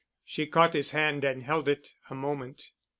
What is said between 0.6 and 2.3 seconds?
his hand and held it a